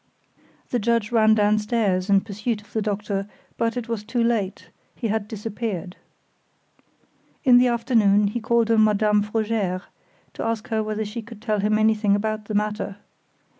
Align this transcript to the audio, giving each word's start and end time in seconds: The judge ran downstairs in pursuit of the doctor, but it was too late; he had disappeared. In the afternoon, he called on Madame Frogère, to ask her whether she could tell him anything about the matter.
The 0.71 0.79
judge 0.79 1.11
ran 1.11 1.35
downstairs 1.35 2.09
in 2.09 2.21
pursuit 2.21 2.63
of 2.63 2.73
the 2.73 2.81
doctor, 2.81 3.27
but 3.55 3.77
it 3.77 3.87
was 3.87 4.03
too 4.03 4.23
late; 4.23 4.69
he 4.95 5.09
had 5.09 5.27
disappeared. 5.27 5.95
In 7.43 7.59
the 7.59 7.67
afternoon, 7.67 8.25
he 8.25 8.39
called 8.39 8.71
on 8.71 8.83
Madame 8.83 9.21
Frogère, 9.23 9.83
to 10.33 10.43
ask 10.43 10.69
her 10.69 10.81
whether 10.81 11.05
she 11.05 11.21
could 11.21 11.39
tell 11.39 11.59
him 11.59 11.77
anything 11.77 12.15
about 12.15 12.45
the 12.45 12.55
matter. 12.55 12.97